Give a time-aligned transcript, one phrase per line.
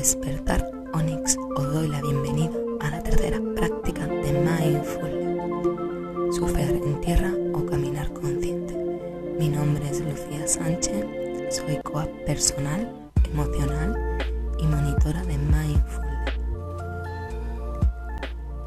[0.00, 7.30] Despertar Onyx os doy la bienvenida a la tercera práctica de Mindfulness, surfear en tierra
[7.52, 8.74] o caminar consciente.
[9.38, 11.04] Mi nombre es Lucía Sánchez,
[11.50, 12.90] soy coach personal,
[13.30, 13.94] emocional
[14.58, 16.34] y monitora de Mindfulness.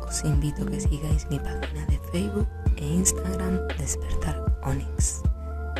[0.08, 5.24] Os invito a que sigáis mi página de Facebook e Instagram Despertar Onyx.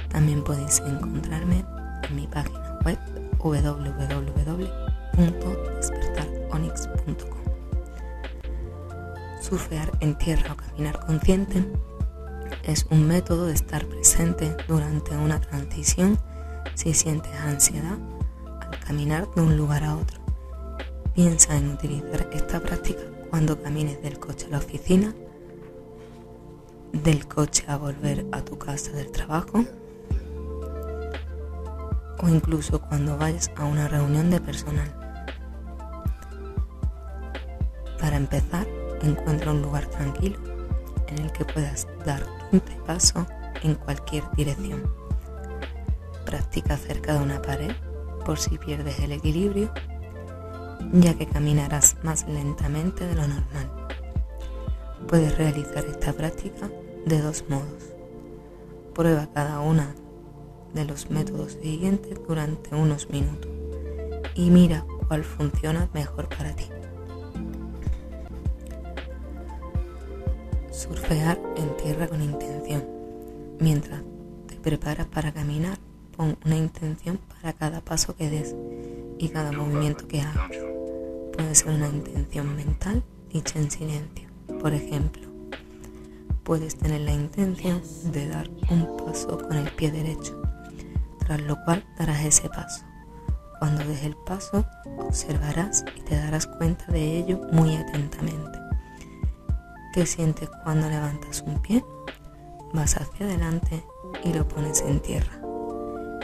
[0.10, 1.64] También podéis encontrarme
[2.10, 2.98] en mi página web
[5.18, 7.44] www.despertaronix.com.
[9.42, 11.66] Surfear en tierra o caminar consciente
[12.64, 16.18] es un método de estar presente durante una transición
[16.76, 17.98] si sientes ansiedad
[18.62, 20.20] al caminar de un lugar a otro.
[21.14, 25.14] Piensa en utilizar esta práctica cuando camines del coche a la oficina,
[26.92, 29.66] del coche a volver a tu casa del trabajo
[32.20, 35.03] o incluso cuando vayas a una reunión de personal.
[38.24, 38.66] Empezar,
[39.02, 40.38] encuentra un lugar tranquilo
[41.08, 43.26] en el que puedas dar 15 pasos
[43.62, 44.84] en cualquier dirección.
[46.26, 47.72] Practica cerca de una pared
[48.26, 49.72] por si pierdes el equilibrio,
[50.94, 53.88] ya que caminarás más lentamente de lo normal.
[55.08, 56.70] Puedes realizar esta práctica
[57.06, 57.94] de dos modos.
[58.96, 59.94] Prueba cada una
[60.74, 63.52] de los métodos siguientes durante unos minutos
[64.34, 66.66] y mira cuál funciona mejor para ti.
[70.74, 72.84] Surfear en tierra con intención.
[73.60, 74.02] Mientras
[74.48, 75.78] te preparas para caminar,
[76.18, 78.56] pon una intención para cada paso que des
[79.20, 80.58] y cada movimiento que hagas.
[81.32, 84.28] Puede ser una intención mental dicha en silencio.
[84.60, 85.30] Por ejemplo,
[86.44, 90.42] puedes tener la intención de dar un paso con el pie derecho
[91.20, 92.84] tras lo cual darás ese paso.
[93.60, 94.66] Cuando des el paso,
[94.98, 98.63] observarás y te darás cuenta de ello muy atentamente.
[99.94, 101.86] ¿Qué sientes cuando levantas un pie?
[102.74, 103.86] Vas hacia adelante
[104.24, 105.40] y lo pones en tierra.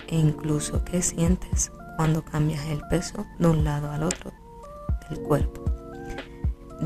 [0.08, 4.32] E incluso qué sientes cuando cambias el peso de un lado al otro
[5.08, 5.64] del cuerpo.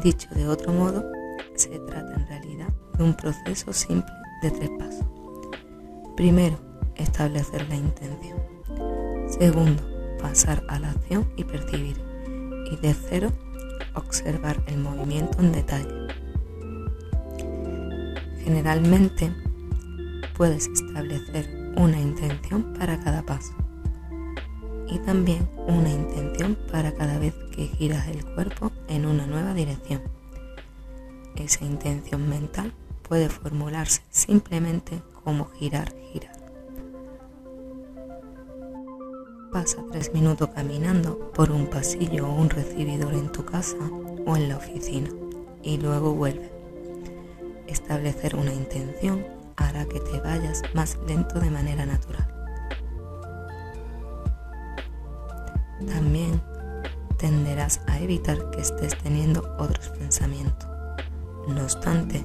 [0.03, 1.09] Dicho de otro modo,
[1.55, 2.67] se trata en realidad
[2.97, 4.11] de un proceso simple
[4.41, 5.05] de tres pasos.
[6.17, 6.57] Primero,
[6.95, 8.39] establecer la intención.
[9.39, 9.81] Segundo,
[10.21, 11.95] pasar a la acción y percibir.
[12.69, 13.31] Y tercero,
[13.95, 16.02] observar el movimiento en detalle.
[18.43, 19.33] Generalmente
[20.35, 23.53] puedes establecer una intención para cada paso
[24.87, 30.01] y también una intención para cada vez que giras el cuerpo en una nueva dirección.
[31.35, 32.73] Esa intención mental
[33.07, 36.35] puede formularse simplemente como girar, girar.
[39.51, 43.77] Pasa tres minutos caminando por un pasillo o un recibidor en tu casa
[44.25, 45.09] o en la oficina
[45.61, 46.62] y luego vuelve.
[47.73, 49.25] Establecer una intención
[49.57, 52.27] hará que te vayas más lento de manera natural.
[55.87, 56.39] También
[57.17, 60.69] tenderás a evitar que estés teniendo otros pensamientos.
[61.47, 62.23] No obstante,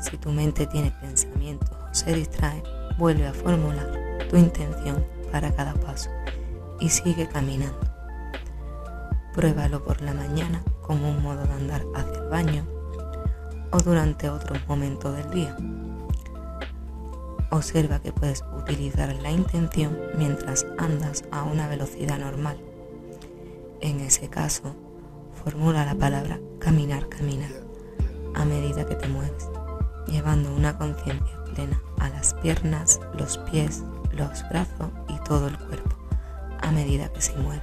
[0.00, 2.60] si tu mente tiene pensamientos o se distrae,
[2.98, 3.92] vuelve a formular
[4.28, 6.10] tu intención para cada paso
[6.80, 7.78] y sigue caminando.
[9.34, 12.73] Pruébalo por la mañana como un modo de andar hacia el baño
[13.74, 15.56] o durante otros momentos del día.
[17.50, 22.56] Observa que puedes utilizar la intención mientras andas a una velocidad normal.
[23.80, 24.76] En ese caso,
[25.42, 27.50] formula la palabra caminar, caminar
[28.34, 29.48] a medida que te mueves,
[30.06, 33.82] llevando una conciencia plena a las piernas, los pies,
[34.12, 35.96] los brazos y todo el cuerpo
[36.60, 37.62] a medida que se mueve.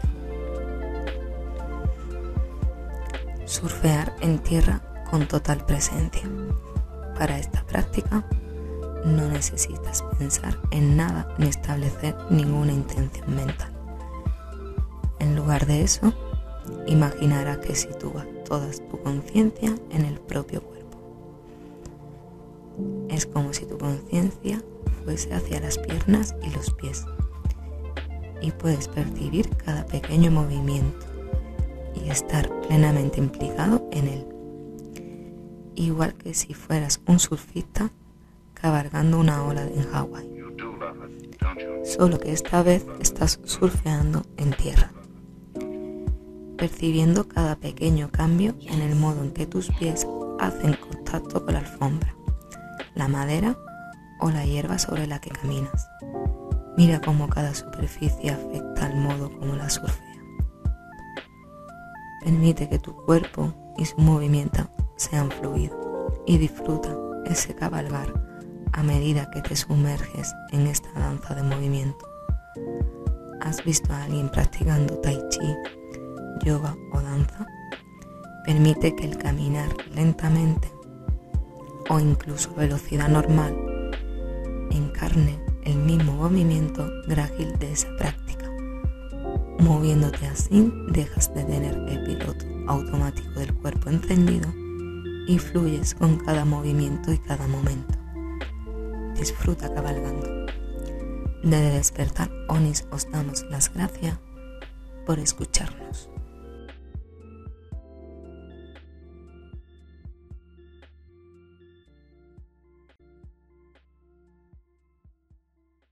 [3.46, 6.24] Surfear en tierra con total presencia.
[7.20, 8.26] Para esta práctica
[9.06, 13.72] no necesitas pensar en nada ni establecer ninguna intención mental.
[15.20, 16.14] En lugar de eso,
[16.88, 20.97] imaginarás que sitúas toda tu conciencia en el propio cuerpo.
[23.09, 24.64] Es como si tu conciencia
[25.03, 27.06] fuese hacia las piernas y los pies
[28.41, 31.06] y puedes percibir cada pequeño movimiento
[31.94, 34.31] y estar plenamente implicado en él.
[35.82, 37.90] Igual que si fueras un surfista
[38.54, 40.30] cabalgando una ola en Hawái.
[41.84, 44.92] Solo que esta vez estás surfeando en tierra,
[46.56, 50.06] percibiendo cada pequeño cambio en el modo en que tus pies
[50.40, 52.14] hacen contacto con la alfombra,
[52.94, 53.58] la madera
[54.20, 55.90] o la hierba sobre la que caminas.
[56.78, 60.22] Mira cómo cada superficie afecta al modo como la surfea.
[62.24, 64.70] Permite que tu cuerpo y su movimiento
[65.02, 65.80] sean fluidos
[66.28, 66.96] y disfruta
[67.26, 68.14] ese cabalgar
[68.72, 72.06] a medida que te sumerges en esta danza de movimiento.
[73.42, 75.56] ¿Has visto a alguien practicando tai chi,
[76.46, 77.48] yoga o danza?
[78.46, 80.72] Permite que el caminar lentamente
[81.90, 83.92] o incluso velocidad normal
[84.70, 88.50] encarne el mismo movimiento grácil de esa práctica.
[89.59, 94.60] Moviéndote así, dejas de tener el piloto automático del cuerpo encendido
[95.28, 97.97] y fluyes con cada movimiento y cada momento.
[99.16, 100.46] Disfruta cabalgando.
[101.44, 104.20] Desde despertar, Onis os damos las gracias
[105.06, 106.09] por escucharnos.